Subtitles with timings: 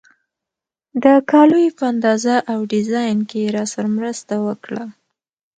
[1.03, 4.83] د کالیو په اندازه او ډیزاین کې یې راسره مرسته وکړه.